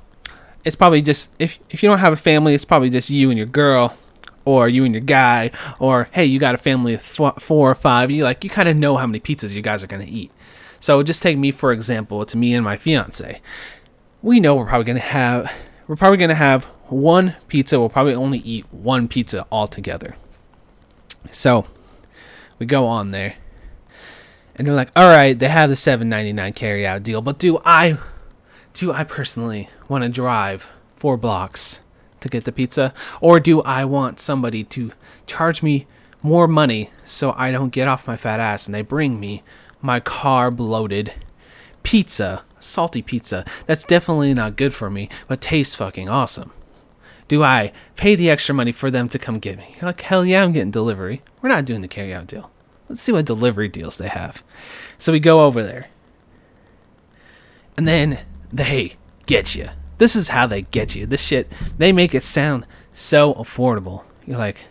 it's 0.63 0.75
probably 0.75 1.01
just 1.01 1.31
if 1.39 1.59
if 1.69 1.83
you 1.83 1.89
don't 1.89 1.99
have 1.99 2.13
a 2.13 2.17
family, 2.17 2.53
it's 2.53 2.65
probably 2.65 2.89
just 2.89 3.09
you 3.09 3.29
and 3.29 3.37
your 3.37 3.47
girl, 3.47 3.97
or 4.45 4.69
you 4.69 4.85
and 4.85 4.93
your 4.93 5.01
guy, 5.01 5.51
or 5.77 6.07
hey, 6.11 6.25
you 6.25 6.39
got 6.39 6.55
a 6.55 6.57
family 6.57 6.93
of 6.93 7.01
four 7.01 7.33
or 7.71 7.75
five. 7.75 8.09
You 8.09 8.23
like 8.23 8.43
you 8.43 8.49
kind 8.49 8.69
of 8.69 8.77
know 8.77 8.95
how 8.95 9.05
many 9.05 9.19
pizzas 9.19 9.53
you 9.53 9.61
guys 9.61 9.83
are 9.83 9.87
gonna 9.87 10.05
eat. 10.07 10.31
So 10.79 11.03
just 11.03 11.21
take 11.21 11.37
me 11.37 11.51
for 11.51 11.73
example. 11.73 12.21
It's 12.21 12.33
me 12.33 12.53
and 12.53 12.63
my 12.63 12.77
fiance. 12.77 13.41
We 14.21 14.39
know 14.39 14.55
we're 14.55 14.65
probably 14.65 14.85
gonna 14.85 14.99
have 14.99 15.51
we're 15.87 15.97
probably 15.97 16.17
gonna 16.17 16.35
have 16.35 16.63
one 16.87 17.35
pizza. 17.49 17.77
We'll 17.77 17.89
probably 17.89 18.15
only 18.15 18.39
eat 18.39 18.65
one 18.71 19.09
pizza 19.09 19.45
altogether. 19.51 20.15
So 21.29 21.65
we 22.57 22.65
go 22.65 22.85
on 22.85 23.09
there 23.09 23.35
and 24.57 24.65
they're 24.65 24.75
like, 24.75 24.91
all 24.95 25.09
right, 25.09 25.37
they 25.37 25.49
have 25.49 25.69
the 25.69 25.75
7.99 25.75 26.55
carry 26.55 26.85
out 26.85 27.03
deal, 27.03 27.21
but 27.21 27.37
do 27.37 27.59
I, 27.63 27.97
do 28.73 28.91
I 28.91 29.03
personally 29.03 29.69
want 29.87 30.03
to 30.03 30.09
drive 30.09 30.69
four 30.95 31.17
blocks 31.17 31.81
to 32.19 32.29
get 32.29 32.45
the 32.45 32.51
pizza, 32.51 32.93
or 33.21 33.39
do 33.39 33.61
I 33.61 33.85
want 33.85 34.19
somebody 34.19 34.63
to 34.65 34.91
charge 35.27 35.61
me 35.61 35.85
more 36.23 36.47
money 36.47 36.89
so 37.05 37.33
I 37.37 37.51
don't 37.51 37.69
get 37.69 37.87
off 37.87 38.07
my 38.07 38.17
fat 38.17 38.39
ass 38.39 38.65
and 38.65 38.73
they 38.73 38.81
bring 38.81 39.19
me 39.19 39.43
my 39.81 39.99
carb 39.99 40.59
loaded 40.59 41.13
pizza, 41.83 42.43
salty 42.59 43.01
pizza 43.01 43.45
that's 43.67 43.83
definitely 43.83 44.33
not 44.33 44.55
good 44.55 44.73
for 44.73 44.89
me, 44.89 45.09
but 45.27 45.41
tastes 45.41 45.75
fucking 45.75 46.09
awesome? 46.09 46.51
Do 47.27 47.43
I 47.43 47.71
pay 47.95 48.15
the 48.15 48.29
extra 48.29 48.55
money 48.55 48.71
for 48.71 48.89
them 48.89 49.09
to 49.09 49.19
come 49.19 49.39
get 49.39 49.57
me? 49.57 49.75
You're 49.75 49.89
like, 49.89 50.01
hell 50.01 50.25
yeah, 50.25 50.43
I'm 50.43 50.53
getting 50.53 50.71
delivery. 50.71 51.21
We're 51.41 51.49
not 51.49 51.65
doing 51.65 51.81
the 51.81 51.87
carry 51.87 52.13
out 52.13 52.27
deal. 52.27 52.49
Let's 52.89 53.01
see 53.01 53.11
what 53.11 53.25
delivery 53.25 53.67
deals 53.67 53.97
they 53.97 54.07
have. 54.07 54.43
So 54.97 55.11
we 55.11 55.19
go 55.19 55.45
over 55.45 55.63
there. 55.63 55.87
And 57.75 57.87
then 57.87 58.19
they 58.51 58.95
get 59.25 59.55
you. 59.55 59.69
This 59.97 60.15
is 60.15 60.29
how 60.29 60.47
they 60.47 60.63
get 60.63 60.95
you. 60.95 61.05
This 61.05 61.21
shit, 61.21 61.51
they 61.77 61.91
make 61.91 62.15
it 62.15 62.23
sound 62.23 62.65
so 62.93 63.33
affordable. 63.35 64.03
You're 64.25 64.37
like, 64.37 64.65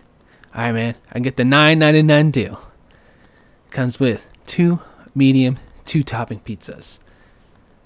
all 0.54 0.62
right, 0.62 0.72
man, 0.72 0.94
I 1.12 1.18
get 1.18 1.36
the 1.36 1.42
$9.99 1.42 2.32
deal. 2.32 2.62
Comes 3.70 4.00
with 4.00 4.28
two 4.46 4.80
medium, 5.14 5.58
two 5.84 6.02
topping 6.02 6.40
pizzas. 6.40 7.00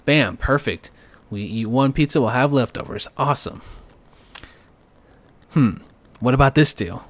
Bam, 0.05 0.37
perfect. 0.37 0.91
We 1.29 1.43
eat 1.43 1.65
one 1.65 1.93
pizza, 1.93 2.19
we'll 2.19 2.29
have 2.29 2.53
leftovers. 2.53 3.07
Awesome. 3.17 3.61
Hmm, 5.51 5.77
what 6.19 6.33
about 6.33 6.55
this 6.55 6.73
deal? 6.73 7.05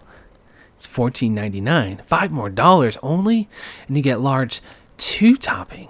It's 0.81 0.87
fourteen 0.87 1.35
ninety 1.35 1.61
nine. 1.61 2.01
Five 2.07 2.31
more 2.31 2.49
dollars 2.49 2.97
only, 3.03 3.47
and 3.87 3.95
you 3.95 4.01
get 4.01 4.19
large 4.19 4.61
two 4.97 5.35
topping. 5.35 5.89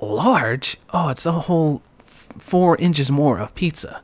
Large? 0.00 0.78
Oh, 0.88 1.10
it's 1.10 1.26
a 1.26 1.32
whole 1.32 1.82
four 2.06 2.78
inches 2.78 3.10
more 3.10 3.38
of 3.38 3.54
pizza. 3.54 4.00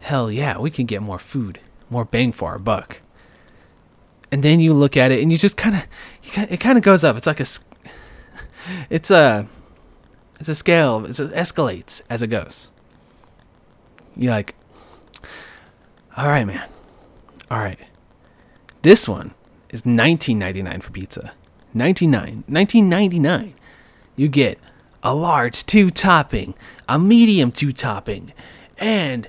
Hell 0.00 0.32
yeah, 0.32 0.56
we 0.56 0.70
can 0.70 0.86
get 0.86 1.02
more 1.02 1.18
food, 1.18 1.60
more 1.90 2.06
bang 2.06 2.32
for 2.32 2.48
our 2.48 2.58
buck. 2.58 3.02
And 4.32 4.42
then 4.42 4.58
you 4.58 4.72
look 4.72 4.96
at 4.96 5.12
it, 5.12 5.20
and 5.20 5.30
you 5.30 5.36
just 5.36 5.58
kind 5.58 5.76
of, 5.76 6.50
it 6.50 6.58
kind 6.58 6.78
of 6.78 6.82
goes 6.82 7.04
up. 7.04 7.14
It's 7.14 7.26
like 7.26 7.40
a, 7.40 7.46
it's 8.88 9.10
a, 9.10 9.46
it's 10.40 10.48
a 10.48 10.54
scale. 10.54 11.04
It 11.04 11.10
escalates 11.10 12.00
as 12.08 12.22
it 12.22 12.28
goes. 12.28 12.70
You're 14.16 14.32
like, 14.32 14.54
all 16.16 16.28
right, 16.28 16.46
man, 16.46 16.70
all 17.50 17.58
right. 17.58 17.78
This 18.82 19.08
one 19.08 19.34
is 19.70 19.82
19.99 19.82 20.82
for 20.82 20.92
pizza. 20.92 21.32
99, 21.74 22.44
19.99. 22.48 23.52
You 24.16 24.28
get 24.28 24.58
a 25.02 25.14
large 25.14 25.64
two 25.66 25.90
topping, 25.90 26.54
a 26.88 26.98
medium 26.98 27.52
two 27.52 27.72
topping, 27.72 28.32
and 28.78 29.28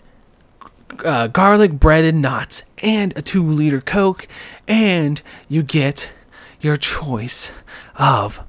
uh, 1.03 1.27
garlic 1.27 1.74
breaded 1.74 2.15
knots, 2.15 2.63
and 2.79 3.15
a 3.18 3.22
two 3.22 3.44
liter 3.44 3.82
Coke, 3.82 4.27
and 4.68 5.22
you 5.48 5.63
get 5.63 6.10
your 6.62 6.77
choice 6.77 7.53
of 7.96 8.44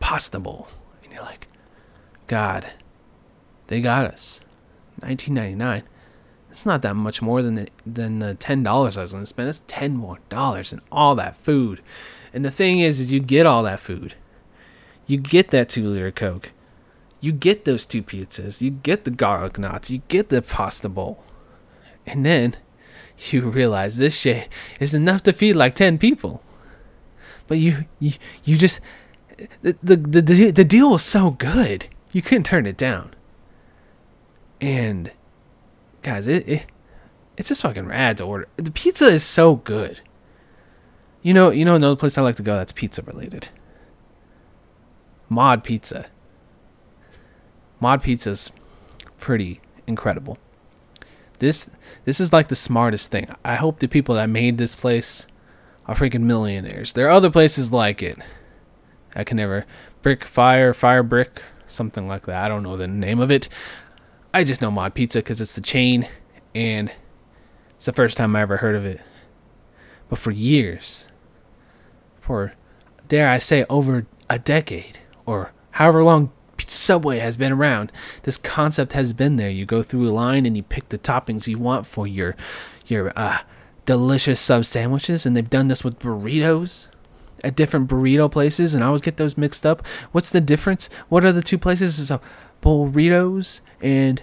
pasta 0.00 0.38
bowl. 0.38 0.68
And 1.02 1.12
you're 1.12 1.22
like, 1.22 1.48
God, 2.26 2.70
they 3.68 3.80
got 3.80 4.06
us. 4.06 4.40
19.99 5.00 5.82
it's 6.54 6.64
not 6.64 6.82
that 6.82 6.94
much 6.94 7.20
more 7.20 7.42
than 7.42 7.56
the, 7.56 7.68
than 7.84 8.20
the 8.20 8.36
ten 8.36 8.62
dollars 8.62 8.96
I 8.96 9.00
was 9.00 9.12
gonna 9.12 9.26
spend. 9.26 9.48
It's 9.48 9.64
ten 9.66 9.96
more 9.96 10.20
dollars 10.28 10.72
and 10.72 10.80
all 10.92 11.16
that 11.16 11.36
food. 11.36 11.80
And 12.32 12.44
the 12.44 12.50
thing 12.52 12.78
is, 12.78 13.00
is 13.00 13.12
you 13.12 13.18
get 13.18 13.44
all 13.44 13.64
that 13.64 13.80
food. 13.80 14.14
You 15.04 15.18
get 15.18 15.50
that 15.50 15.68
two 15.68 15.88
liter 15.88 16.12
Coke. 16.12 16.52
You 17.20 17.32
get 17.32 17.64
those 17.64 17.84
two 17.84 18.04
pizzas. 18.04 18.62
You 18.62 18.70
get 18.70 19.02
the 19.02 19.10
garlic 19.10 19.58
knots. 19.58 19.90
You 19.90 20.02
get 20.06 20.28
the 20.28 20.42
pasta 20.42 20.88
bowl. 20.88 21.24
And 22.06 22.24
then 22.24 22.54
you 23.30 23.42
realize 23.42 23.96
this 23.96 24.16
shit 24.16 24.48
is 24.78 24.94
enough 24.94 25.24
to 25.24 25.32
feed 25.32 25.54
like 25.54 25.74
ten 25.74 25.98
people. 25.98 26.40
But 27.48 27.58
you 27.58 27.86
you, 27.98 28.12
you 28.44 28.56
just 28.56 28.78
the, 29.62 29.76
the 29.82 29.96
the 29.96 30.50
the 30.52 30.64
deal 30.64 30.90
was 30.90 31.02
so 31.02 31.30
good 31.32 31.88
you 32.12 32.22
couldn't 32.22 32.44
turn 32.44 32.64
it 32.64 32.76
down. 32.76 33.12
And 34.60 35.10
guys, 36.04 36.28
it, 36.28 36.48
it 36.48 36.66
it's 37.36 37.48
just 37.48 37.62
fucking 37.62 37.86
rad 37.86 38.18
to 38.18 38.24
order. 38.24 38.46
The 38.56 38.70
pizza 38.70 39.06
is 39.06 39.24
so 39.24 39.56
good. 39.56 40.00
You 41.22 41.34
know, 41.34 41.50
you 41.50 41.64
know 41.64 41.74
another 41.74 41.96
place 41.96 42.16
I 42.16 42.22
like 42.22 42.36
to 42.36 42.42
go 42.42 42.56
that's 42.56 42.70
pizza 42.70 43.02
related. 43.02 43.48
Mod 45.28 45.64
Pizza. 45.64 46.06
Mod 47.80 48.02
Pizza's 48.02 48.52
pretty 49.18 49.60
incredible. 49.86 50.38
This 51.40 51.70
this 52.04 52.20
is 52.20 52.32
like 52.32 52.48
the 52.48 52.56
smartest 52.56 53.10
thing. 53.10 53.28
I 53.44 53.56
hope 53.56 53.80
the 53.80 53.88
people 53.88 54.14
that 54.14 54.28
made 54.28 54.58
this 54.58 54.74
place 54.74 55.26
are 55.86 55.94
freaking 55.94 56.22
millionaires. 56.22 56.92
There 56.92 57.06
are 57.06 57.10
other 57.10 57.30
places 57.30 57.72
like 57.72 58.02
it. 58.02 58.18
I 59.16 59.24
can 59.24 59.38
never 59.38 59.66
brick 60.02 60.24
fire 60.24 60.72
fire 60.72 61.02
brick 61.02 61.42
something 61.66 62.06
like 62.06 62.26
that. 62.26 62.44
I 62.44 62.48
don't 62.48 62.62
know 62.62 62.76
the 62.76 62.86
name 62.86 63.20
of 63.20 63.30
it. 63.30 63.48
I 64.34 64.42
just 64.42 64.60
know 64.60 64.72
Mod 64.72 64.94
Pizza 64.94 65.20
because 65.20 65.40
it's 65.40 65.54
the 65.54 65.60
chain, 65.60 66.08
and 66.56 66.90
it's 67.76 67.84
the 67.84 67.92
first 67.92 68.16
time 68.16 68.34
I 68.34 68.40
ever 68.40 68.56
heard 68.56 68.74
of 68.74 68.84
it. 68.84 69.00
But 70.08 70.18
for 70.18 70.32
years, 70.32 71.08
for 72.20 72.52
dare 73.06 73.28
I 73.30 73.38
say 73.38 73.64
over 73.70 74.08
a 74.28 74.40
decade, 74.40 74.98
or 75.24 75.52
however 75.70 76.02
long 76.02 76.32
Subway 76.58 77.20
has 77.20 77.36
been 77.36 77.52
around, 77.52 77.92
this 78.24 78.36
concept 78.36 78.94
has 78.94 79.12
been 79.12 79.36
there. 79.36 79.50
You 79.50 79.66
go 79.66 79.84
through 79.84 80.08
a 80.08 80.10
line 80.10 80.46
and 80.46 80.56
you 80.56 80.64
pick 80.64 80.88
the 80.88 80.98
toppings 80.98 81.46
you 81.46 81.58
want 81.58 81.86
for 81.86 82.04
your 82.04 82.34
your 82.86 83.12
uh, 83.16 83.38
delicious 83.86 84.40
sub 84.40 84.64
sandwiches, 84.64 85.24
and 85.24 85.36
they've 85.36 85.48
done 85.48 85.68
this 85.68 85.84
with 85.84 86.00
burritos 86.00 86.88
at 87.44 87.54
different 87.54 87.88
burrito 87.88 88.28
places, 88.28 88.74
and 88.74 88.82
I 88.82 88.88
always 88.88 89.02
get 89.02 89.16
those 89.16 89.38
mixed 89.38 89.64
up. 89.64 89.86
What's 90.10 90.30
the 90.30 90.40
difference? 90.40 90.90
What 91.08 91.24
are 91.24 91.32
the 91.32 91.42
two 91.42 91.58
places? 91.58 92.00
Is 92.00 92.10
a 92.10 92.20
burritos 92.64 93.60
and 93.82 94.22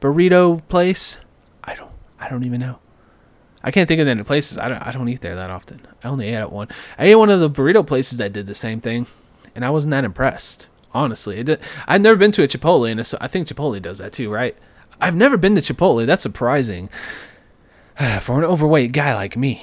burrito 0.00 0.66
place. 0.68 1.18
I 1.64 1.74
don't 1.74 1.90
I 2.18 2.28
don't 2.28 2.44
even 2.44 2.60
know. 2.60 2.78
I 3.64 3.72
can't 3.72 3.88
think 3.88 4.00
of 4.00 4.06
any 4.06 4.22
places. 4.22 4.58
I 4.58 4.68
don't 4.68 4.86
I 4.86 4.92
don't 4.92 5.08
eat 5.08 5.20
there 5.20 5.34
that 5.34 5.50
often. 5.50 5.86
I 6.04 6.08
only 6.08 6.28
ate 6.28 6.34
at 6.36 6.52
one. 6.52 6.68
I 6.98 7.06
ate 7.06 7.16
one 7.16 7.30
of 7.30 7.40
the 7.40 7.50
burrito 7.50 7.84
places 7.84 8.18
that 8.18 8.32
did 8.32 8.46
the 8.46 8.54
same 8.54 8.80
thing, 8.80 9.06
and 9.54 9.64
I 9.64 9.70
wasn't 9.70 9.90
that 9.90 10.04
impressed. 10.04 10.68
Honestly, 10.94 11.42
did, 11.42 11.60
I've 11.86 12.02
never 12.02 12.16
been 12.16 12.32
to 12.32 12.42
a 12.42 12.48
Chipotle, 12.48 12.90
and 12.90 13.00
I 13.20 13.28
think 13.28 13.48
Chipotle 13.48 13.82
does 13.82 13.98
that 13.98 14.12
too, 14.14 14.30
right? 14.30 14.56
I've 14.98 15.16
never 15.16 15.36
been 15.36 15.54
to 15.56 15.60
Chipotle. 15.60 16.06
That's 16.06 16.22
surprising 16.22 16.88
for 18.20 18.38
an 18.38 18.44
overweight 18.44 18.92
guy 18.92 19.14
like 19.14 19.36
me. 19.36 19.62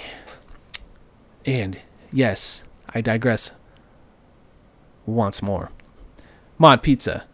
And 1.46 1.82
yes, 2.12 2.64
I 2.90 3.02
digress 3.02 3.52
once 5.08 5.42
more. 5.42 5.72
Mod 6.60 6.84
Pizza 6.84 7.26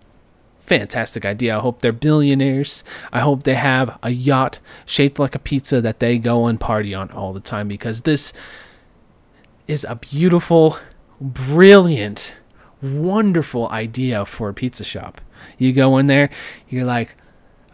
fantastic 0.69 1.25
idea. 1.25 1.57
I 1.57 1.59
hope 1.59 1.81
they're 1.81 1.91
billionaires. 1.91 2.83
I 3.11 3.21
hope 3.21 3.43
they 3.43 3.55
have 3.55 3.97
a 4.03 4.11
yacht 4.11 4.59
shaped 4.85 5.17
like 5.17 5.33
a 5.33 5.39
pizza 5.39 5.81
that 5.81 5.99
they 5.99 6.19
go 6.19 6.45
and 6.45 6.59
party 6.59 6.93
on 6.93 7.09
all 7.09 7.33
the 7.33 7.39
time 7.39 7.67
because 7.67 8.01
this 8.01 8.31
is 9.67 9.83
a 9.89 9.95
beautiful, 9.95 10.77
brilliant, 11.19 12.35
wonderful 12.81 13.67
idea 13.69 14.25
for 14.25 14.47
a 14.47 14.53
pizza 14.53 14.83
shop. 14.83 15.21
You 15.57 15.73
go 15.73 15.97
in 15.97 16.05
there, 16.05 16.29
you're 16.69 16.85
like, 16.85 17.15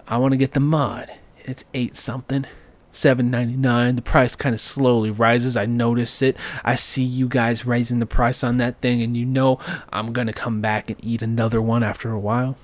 I 0.07 0.17
want 0.17 0.31
to 0.31 0.37
get 0.37 0.53
the 0.53 0.59
mod. 0.61 1.11
It's 1.39 1.65
eight 1.73 1.95
something. 1.95 2.45
7.99 2.93 3.97
the 3.97 4.01
price 4.01 4.37
kind 4.37 4.55
of 4.55 4.61
slowly 4.61 5.11
rises 5.11 5.57
i 5.57 5.65
notice 5.65 6.21
it 6.21 6.37
i 6.63 6.75
see 6.75 7.03
you 7.03 7.27
guys 7.27 7.65
raising 7.65 7.99
the 7.99 8.05
price 8.05 8.41
on 8.41 8.55
that 8.55 8.79
thing 8.79 9.01
and 9.01 9.17
you 9.17 9.25
know 9.25 9.59
i'm 9.91 10.13
gonna 10.13 10.31
come 10.31 10.61
back 10.61 10.89
and 10.89 10.97
eat 11.03 11.21
another 11.21 11.61
one 11.61 11.83
after 11.83 12.13
a 12.13 12.19
while 12.19 12.55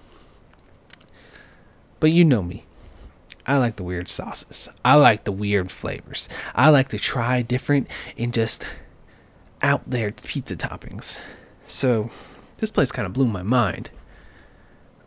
but 2.01 2.11
you 2.11 2.25
know 2.25 2.43
me 2.43 2.65
i 3.47 3.57
like 3.57 3.77
the 3.77 3.83
weird 3.83 4.09
sauces 4.09 4.67
i 4.83 4.95
like 4.95 5.23
the 5.23 5.31
weird 5.31 5.71
flavors 5.71 6.27
i 6.53 6.67
like 6.67 6.89
to 6.89 6.99
try 6.99 7.41
different 7.41 7.87
and 8.17 8.33
just 8.33 8.67
out 9.61 9.81
there 9.89 10.11
pizza 10.11 10.57
toppings 10.57 11.19
so 11.65 12.11
this 12.57 12.69
place 12.69 12.91
kind 12.91 13.05
of 13.05 13.13
blew 13.13 13.25
my 13.25 13.43
mind 13.43 13.89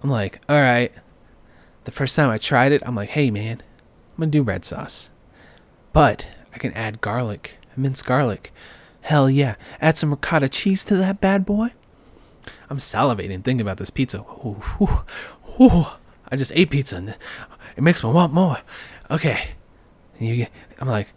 i'm 0.03 0.09
like 0.09 0.41
all 0.49 0.57
right 0.57 0.93
the 1.85 1.93
first 1.93 2.17
time 2.17 2.31
i 2.31 2.39
tried 2.39 2.73
it 2.73 2.83
i'm 2.87 2.95
like 2.95 3.11
hey 3.11 3.31
man 3.31 3.63
i'm 4.15 4.21
gonna 4.21 4.31
do 4.31 4.43
red 4.43 4.65
sauce 4.65 5.11
but 5.95 6.29
I 6.53 6.59
can 6.59 6.73
add 6.75 7.01
garlic, 7.01 7.57
minced 7.77 8.05
garlic. 8.05 8.53
Hell 9.03 9.31
yeah. 9.31 9.55
Add 9.81 9.97
some 9.97 10.11
ricotta 10.11 10.49
cheese 10.49 10.85
to 10.87 10.97
that 10.97 11.21
bad 11.21 11.47
boy. 11.47 11.71
I'm 12.69 12.79
salivating 12.79 13.43
thinking 13.43 13.63
about 13.63 13.79
this 13.79 13.91
pizza. 13.91 14.21
Ooh, 14.21 14.61
ooh, 14.81 15.05
ooh. 15.61 15.87
I 16.35 16.37
just 16.37 16.51
ate 16.57 16.71
pizza 16.71 16.97
and 16.97 17.17
it 17.77 17.83
makes 17.83 18.03
me 18.03 18.11
want 18.11 18.33
more. 18.33 18.59
Okay. 19.09 19.51
I'm 20.21 20.89
like, 20.89 21.09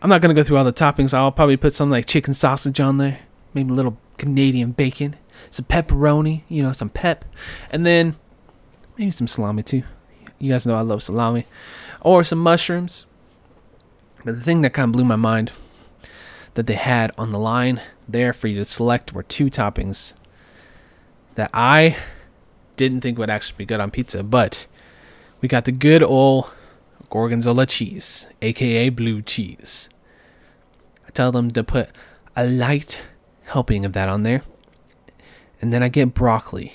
I'm 0.00 0.08
not 0.08 0.20
going 0.20 0.32
to 0.32 0.40
go 0.40 0.46
through 0.46 0.58
all 0.58 0.64
the 0.64 0.72
toppings. 0.72 1.12
I'll 1.12 1.32
probably 1.32 1.56
put 1.56 1.74
some 1.74 1.90
like 1.90 2.06
chicken 2.06 2.34
sausage 2.34 2.78
on 2.78 2.98
there. 2.98 3.18
Maybe 3.52 3.70
a 3.70 3.74
little 3.74 3.98
Canadian 4.16 4.70
bacon. 4.70 5.16
Some 5.50 5.64
pepperoni, 5.64 6.42
you 6.48 6.62
know, 6.62 6.70
some 6.70 6.88
pep. 6.88 7.24
And 7.72 7.84
then 7.84 8.14
maybe 8.96 9.10
some 9.10 9.26
salami 9.26 9.64
too. 9.64 9.82
You 10.38 10.52
guys 10.52 10.68
know 10.68 10.76
I 10.76 10.82
love 10.82 11.02
salami. 11.02 11.46
Or 12.00 12.22
some 12.22 12.38
mushrooms. 12.38 13.06
But 14.24 14.36
the 14.36 14.40
thing 14.40 14.62
that 14.62 14.70
kind 14.70 14.90
of 14.90 14.92
blew 14.92 15.04
my 15.04 15.16
mind 15.16 15.50
that 16.54 16.68
they 16.68 16.74
had 16.74 17.10
on 17.18 17.30
the 17.30 17.40
line 17.40 17.80
there 18.08 18.32
for 18.32 18.46
you 18.46 18.58
to 18.58 18.64
select 18.64 19.12
were 19.12 19.24
two 19.24 19.46
toppings 19.46 20.14
that 21.34 21.50
I 21.52 21.96
didn't 22.76 23.00
think 23.00 23.18
would 23.18 23.30
actually 23.30 23.58
be 23.58 23.66
good 23.66 23.80
on 23.80 23.90
pizza, 23.90 24.22
but 24.22 24.66
we 25.40 25.48
got 25.48 25.64
the 25.64 25.72
good 25.72 26.02
old 26.02 26.50
gorgonzola 27.10 27.66
cheese, 27.66 28.26
aka 28.42 28.88
blue 28.88 29.22
cheese. 29.22 29.88
I 31.06 31.10
tell 31.10 31.32
them 31.32 31.50
to 31.52 31.62
put 31.62 31.90
a 32.36 32.46
light 32.46 33.02
helping 33.44 33.84
of 33.84 33.92
that 33.92 34.08
on 34.08 34.22
there, 34.22 34.42
and 35.60 35.72
then 35.72 35.82
I 35.82 35.88
get 35.88 36.14
broccoli 36.14 36.72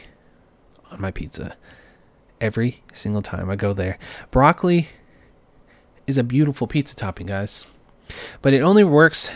on 0.91 1.01
my 1.01 1.11
pizza 1.11 1.55
every 2.41 2.81
single 2.93 3.21
time 3.21 3.49
I 3.49 3.55
go 3.55 3.73
there. 3.73 3.97
Broccoli 4.31 4.89
is 6.07 6.17
a 6.17 6.23
beautiful 6.23 6.67
pizza 6.67 6.95
topping, 6.95 7.27
guys. 7.27 7.65
But 8.41 8.53
it 8.53 8.61
only 8.61 8.83
works. 8.83 9.29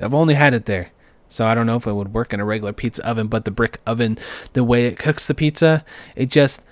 I've 0.00 0.14
only 0.14 0.34
had 0.34 0.54
it 0.54 0.66
there. 0.66 0.92
So 1.30 1.46
I 1.46 1.54
don't 1.54 1.66
know 1.66 1.76
if 1.76 1.86
it 1.86 1.94
would 1.94 2.12
work 2.12 2.34
in 2.34 2.40
a 2.40 2.44
regular 2.44 2.72
pizza 2.72 3.06
oven, 3.08 3.28
but 3.28 3.44
the 3.46 3.50
brick 3.50 3.80
oven, 3.86 4.18
the 4.52 4.64
way 4.64 4.86
it 4.86 4.98
cooks 4.98 5.26
the 5.26 5.34
pizza, 5.34 5.84
it 6.14 6.28
just 6.28 6.64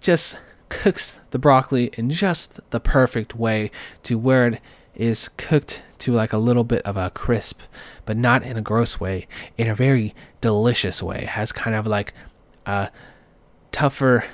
just 0.00 0.38
cooks 0.68 1.20
the 1.30 1.38
broccoli 1.38 1.90
in 1.94 2.10
just 2.10 2.58
the 2.70 2.80
perfect 2.80 3.36
way 3.36 3.70
to 4.02 4.18
where 4.18 4.48
it 4.48 4.60
is 4.94 5.28
cooked 5.36 5.82
to 5.98 6.12
like 6.12 6.32
a 6.32 6.38
little 6.38 6.64
bit 6.64 6.82
of 6.82 6.96
a 6.96 7.10
crisp, 7.10 7.60
but 8.04 8.16
not 8.16 8.42
in 8.42 8.56
a 8.56 8.62
gross 8.62 8.98
way, 8.98 9.26
in 9.56 9.68
a 9.68 9.74
very 9.74 10.14
delicious 10.40 11.02
way. 11.02 11.18
It 11.18 11.28
has 11.28 11.52
kind 11.52 11.76
of 11.76 11.86
like 11.86 12.12
a 12.66 12.90
tougher 13.72 14.26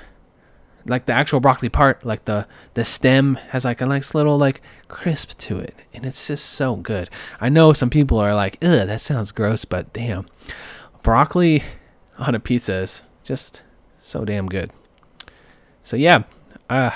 like 0.85 1.05
the 1.05 1.13
actual 1.13 1.39
broccoli 1.39 1.69
part, 1.69 2.05
like 2.05 2.25
the 2.25 2.47
the 2.73 2.85
stem 2.85 3.35
has 3.49 3.65
like 3.65 3.81
a 3.81 3.85
nice 3.85 4.13
little 4.15 4.37
like 4.37 4.61
crisp 4.87 5.37
to 5.39 5.59
it, 5.59 5.75
and 5.93 6.05
it's 6.05 6.27
just 6.27 6.45
so 6.45 6.75
good. 6.75 7.09
I 7.39 7.49
know 7.49 7.73
some 7.73 7.89
people 7.89 8.19
are 8.19 8.35
like, 8.35 8.57
"Ugh, 8.63 8.87
that 8.87 9.01
sounds 9.01 9.31
gross," 9.31 9.65
but 9.65 9.91
damn, 9.93 10.27
broccoli 11.03 11.63
on 12.17 12.35
a 12.35 12.39
pizza 12.39 12.75
is 12.75 13.03
just 13.23 13.63
so 13.95 14.25
damn 14.25 14.47
good. 14.47 14.71
So 15.83 15.97
yeah, 15.97 16.23
uh, 16.69 16.91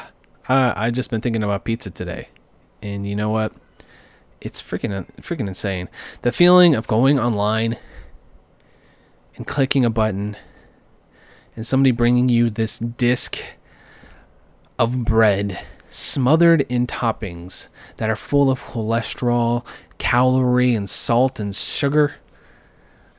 uh, 0.48 0.74
I 0.76 0.92
just 0.92 1.10
been 1.10 1.22
thinking 1.22 1.44
about 1.44 1.66
pizza 1.66 1.90
today, 1.90 2.30
and 2.82 3.08
you 3.08 3.16
know 3.16 3.30
what? 3.30 3.54
It's 4.42 4.62
freaking 4.62 5.06
freaking 5.22 5.48
insane. 5.48 5.90
The 6.22 6.32
feeling 6.32 6.76
of 6.76 6.88
going 6.88 7.20
online 7.20 7.78
and 9.36 9.46
clicking 9.46 9.84
a 9.86 9.90
button 9.90 10.38
and 11.56 11.66
somebody 11.66 11.92
bringing 11.92 12.30
you 12.30 12.50
this 12.50 12.80
disc 12.80 13.40
of 14.78 15.06
bread 15.06 15.60
smothered 15.90 16.62
in 16.62 16.88
toppings 16.88 17.68
that 17.98 18.10
are 18.10 18.16
full 18.16 18.52
of 18.52 18.64
cholesterol, 18.64 19.66
calorie, 19.98 20.74
and 20.74 20.90
salt 20.90 21.40
and 21.40 21.56
sugar. 21.56 22.16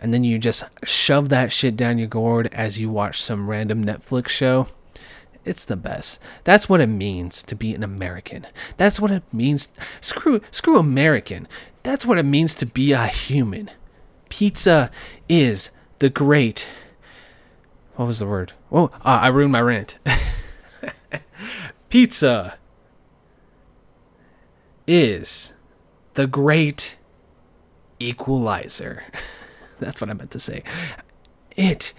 And 0.00 0.12
then 0.12 0.24
you 0.24 0.38
just 0.38 0.64
shove 0.84 1.30
that 1.30 1.52
shit 1.52 1.76
down 1.76 1.98
your 1.98 2.08
gourd 2.08 2.48
as 2.52 2.78
you 2.78 2.90
watch 2.90 3.20
some 3.20 3.48
random 3.48 3.84
Netflix 3.84 4.28
show. 4.28 4.68
It's 5.44 5.64
the 5.64 5.76
best. 5.76 6.20
That's 6.44 6.68
what 6.68 6.80
it 6.80 6.88
means 6.88 7.42
to 7.44 7.54
be 7.54 7.72
an 7.74 7.82
American. 7.82 8.46
That's 8.76 9.00
what 9.00 9.10
it 9.10 9.22
means. 9.32 9.68
Screw, 10.00 10.40
screw 10.50 10.78
American. 10.78 11.48
That's 11.82 12.04
what 12.04 12.18
it 12.18 12.24
means 12.24 12.54
to 12.56 12.66
be 12.66 12.92
a 12.92 13.06
human. 13.06 13.70
Pizza 14.28 14.90
is 15.28 15.70
the 16.00 16.10
great. 16.10 16.68
What 17.94 18.06
was 18.06 18.18
the 18.18 18.26
word? 18.26 18.52
Oh, 18.70 18.86
uh, 19.04 19.20
I 19.22 19.28
ruined 19.28 19.52
my 19.52 19.62
rant. 19.62 19.98
Pizza 21.88 22.58
is 24.86 25.52
the 26.14 26.26
great 26.26 26.96
equalizer. 27.98 29.04
That's 29.80 30.00
what 30.00 30.10
I 30.10 30.14
meant 30.14 30.30
to 30.32 30.40
say. 30.40 30.62
It 31.56 31.92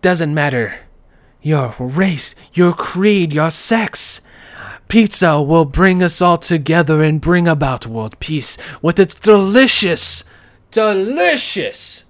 doesn't 0.00 0.32
matter 0.32 0.80
your 1.42 1.74
race, 1.78 2.34
your 2.52 2.72
creed, 2.72 3.32
your 3.32 3.50
sex. 3.50 4.20
Pizza 4.88 5.40
will 5.42 5.64
bring 5.64 6.02
us 6.02 6.22
all 6.22 6.38
together 6.38 7.02
and 7.02 7.20
bring 7.20 7.46
about 7.46 7.86
world 7.86 8.18
peace 8.20 8.56
with 8.80 8.98
its 8.98 9.14
delicious, 9.14 10.24
delicious 10.70 12.06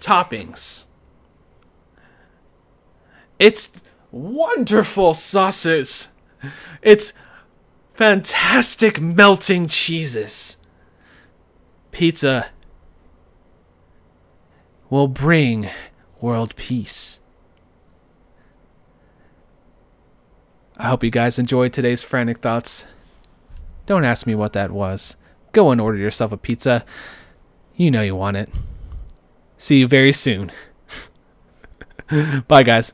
toppings. 0.00 0.86
It's 3.38 3.80
wonderful 4.18 5.14
sauces. 5.14 6.08
It's 6.82 7.12
fantastic 7.94 9.00
melting 9.00 9.66
cheeses. 9.68 10.58
Pizza 11.90 12.50
will 14.90 15.08
bring 15.08 15.70
world 16.20 16.54
peace. 16.56 17.20
I 20.76 20.88
hope 20.88 21.02
you 21.02 21.10
guys 21.10 21.38
enjoyed 21.38 21.72
today's 21.72 22.02
frantic 22.02 22.38
thoughts. 22.38 22.86
Don't 23.86 24.04
ask 24.04 24.26
me 24.26 24.34
what 24.34 24.52
that 24.52 24.70
was. 24.70 25.16
Go 25.52 25.70
and 25.70 25.80
order 25.80 25.98
yourself 25.98 26.30
a 26.30 26.36
pizza. 26.36 26.84
You 27.74 27.90
know 27.90 28.02
you 28.02 28.14
want 28.14 28.36
it. 28.36 28.48
See 29.56 29.80
you 29.80 29.88
very 29.88 30.12
soon. 30.12 30.52
Bye, 32.48 32.62
guys. 32.62 32.92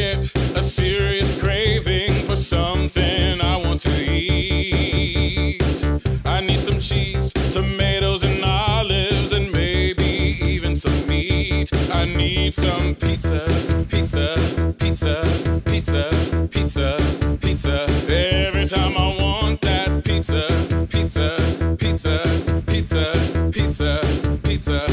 Get 0.00 0.32
a 0.56 0.62
serious 0.62 1.38
craving 1.42 2.10
for 2.24 2.34
something 2.34 3.38
I 3.42 3.56
want 3.58 3.80
to 3.80 3.90
eat, 4.10 5.84
I 6.24 6.40
need 6.40 6.58
some 6.58 6.80
cheese, 6.80 7.34
tomatoes, 7.52 8.22
and 8.22 8.42
olives, 8.42 9.34
and 9.34 9.52
maybe 9.52 10.36
even 10.42 10.74
some 10.74 11.06
meat. 11.06 11.70
I 11.92 12.06
need 12.06 12.54
some 12.54 12.94
pizza, 12.94 13.44
pizza, 13.90 14.36
pizza, 14.78 15.22
pizza, 15.66 16.08
pizza, 16.50 16.96
pizza. 17.42 17.86
Every 18.08 18.64
time 18.64 18.96
I 18.96 19.18
want 19.20 19.60
that 19.60 20.02
pizza, 20.02 20.46
pizza, 20.88 21.36
pizza, 21.76 22.22
pizza, 22.66 23.12
pizza, 23.52 24.00
pizza, 24.44 24.86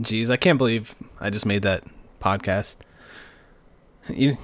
Jeez, 0.00 0.30
I 0.30 0.36
can't 0.36 0.58
believe 0.58 0.94
I 1.20 1.30
just 1.30 1.46
made 1.46 1.62
that 1.62 1.84
podcast. 2.20 2.76
You 4.08 4.36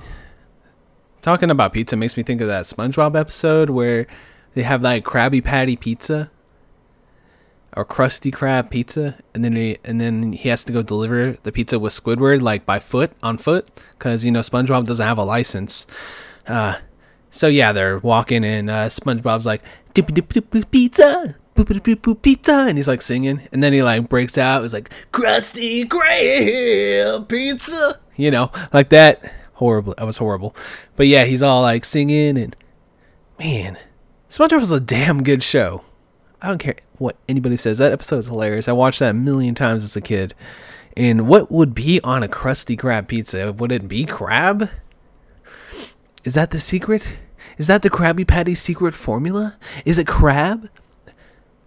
talking 1.21 1.51
about 1.51 1.73
pizza 1.73 1.97
makes 1.97 2.17
me 2.17 2.23
think 2.23 2.41
of 2.41 2.49
that 2.49 2.65
SpongeBob 2.65 3.19
episode 3.19 3.71
where 3.71 4.07
they 4.55 4.63
have 4.63 4.83
like 4.83 5.05
Krabby 5.05 5.45
Patty 5.45 5.77
pizza. 5.77 6.31
or 7.75 7.85
Krusty 7.85 8.31
Krab 8.31 8.71
pizza, 8.71 9.17
and 9.35 9.43
then 9.45 9.57
he 9.57 9.79
and 9.85 10.01
then 10.01 10.33
he 10.33 10.49
has 10.49 10.65
to 10.65 10.73
go 10.73 10.83
deliver 10.83 11.37
the 11.43 11.53
pizza 11.53 11.79
with 11.79 11.93
Squidward 11.93 12.43
like 12.43 12.67
by 12.67 12.79
foot 12.79 13.13
on 13.23 13.39
foot 13.39 13.69
because 13.93 14.25
you 14.25 14.31
know 14.31 14.41
SpongeBob 14.41 14.87
doesn't 14.87 15.07
have 15.07 15.19
a 15.19 15.25
license. 15.25 15.87
Uh, 16.47 16.79
so 17.31 17.47
yeah, 17.47 17.73
they're 17.73 17.99
walking 17.99 18.45
and 18.45 18.69
uh, 18.69 18.87
SpongeBob's 18.87 19.47
like 19.47 19.63
pizza, 20.71 21.37
pizza, 21.65 22.67
and 22.69 22.77
he's 22.77 22.89
like 22.89 23.03
singing, 23.03 23.41
and 23.53 23.63
then 23.63 23.73
he 23.73 23.83
like 23.83 24.09
breaks 24.09 24.39
out. 24.39 24.65
It's 24.65 24.75
like 24.75 24.91
Krusty 25.13 25.85
Krab 25.85 27.29
pizza, 27.29 28.01
you 28.17 28.31
know, 28.31 28.51
like 28.73 28.91
that. 28.91 29.33
Horrible. 29.55 29.95
That 29.97 30.07
was 30.07 30.17
horrible. 30.17 30.57
But 30.97 31.07
yeah, 31.07 31.25
he's 31.25 31.43
all 31.43 31.63
like 31.63 31.85
singing 31.85 32.37
and 32.37 32.57
man, 33.39 33.79
SpongeBob 34.29 34.61
was 34.61 34.73
a 34.73 34.81
damn 34.81 35.23
good 35.23 35.43
show. 35.43 35.83
I 36.41 36.49
don't 36.49 36.59
care 36.59 36.77
what 36.99 37.17
anybody 37.29 37.57
says. 37.57 37.79
That 37.79 37.93
episode 37.93 38.19
is 38.19 38.27
hilarious. 38.27 38.69
I 38.69 38.73
watched 38.73 38.99
that 38.99 39.11
a 39.11 39.15
million 39.15 39.55
times 39.55 39.85
as 39.85 39.95
a 39.95 40.01
kid. 40.01 40.35
And 40.97 41.29
what 41.29 41.51
would 41.51 41.75
be 41.75 42.01
on 42.03 42.23
a 42.23 42.29
Krusty 42.29 42.77
Krab 42.77 43.09
pizza? 43.09 43.53
Would 43.53 43.73
it 43.73 43.89
be 43.89 44.05
crab? 44.05 44.69
Is 46.25 46.35
that 46.35 46.51
the 46.51 46.61
secret? 46.61 47.17
Is 47.59 47.67
that 47.67 47.83
the 47.83 47.91
Krabby 47.91 48.27
Patty 48.27 48.55
secret 48.55 48.95
formula? 48.95 49.57
Is 49.85 49.99
it 49.99 50.07
crab? 50.07 50.69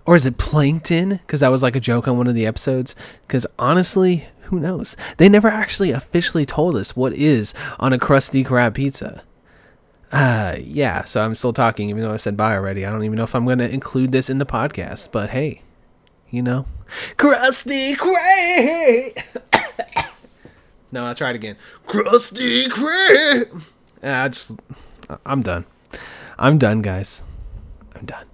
Or 0.06 0.16
is 0.16 0.26
it 0.26 0.38
plankton? 0.38 1.10
Because 1.10 1.40
that 1.40 1.52
was 1.52 1.64
like 1.64 1.76
a 1.76 1.80
joke 1.80 2.08
on 2.08 2.18
one 2.18 2.28
of 2.28 2.36
the 2.36 2.46
episodes. 2.46 2.96
Because 3.28 3.48
honestly, 3.58 4.28
who 4.44 4.60
knows? 4.60 4.96
They 5.18 5.28
never 5.28 5.48
actually 5.48 5.92
officially 5.92 6.46
told 6.46 6.76
us 6.76 6.96
what 6.96 7.14
is 7.14 7.54
on 7.80 7.94
a 7.94 7.98
Krusty 7.98 8.46
Krab 8.46 8.76
pizza. 8.76 9.24
Uh, 10.12 10.56
yeah, 10.62 11.04
so 11.04 11.22
I'm 11.24 11.34
still 11.36 11.54
talking, 11.54 11.90
even 11.90 12.04
though 12.04 12.14
I 12.14 12.18
said 12.18 12.38
bye 12.38 12.56
already. 12.56 12.86
I 12.86 12.92
don't 12.92 13.04
even 13.04 13.18
know 13.18 13.24
if 13.24 13.36
I'm 13.36 13.46
going 13.46 13.58
to 13.58 13.70
include 13.70 14.12
this 14.12 14.30
in 14.30 14.38
the 14.38 14.46
podcast, 14.46 15.12
but 15.12 15.32
hey, 15.32 15.64
you 16.30 16.44
know. 16.44 16.68
Krusty 17.18 17.96
Krab! 17.96 19.24
no, 20.92 21.06
I'll 21.06 21.16
try 21.16 21.32
it 21.32 21.36
again. 21.36 21.58
Krusty 21.88 22.68
Krab! 22.68 23.64
I 24.04 24.30
just, 24.30 24.52
I'm 25.26 25.42
done. 25.42 25.66
I'm 26.38 26.60
done, 26.60 26.84
guys. 26.84 27.24
I'm 27.96 28.06
done 28.06 28.28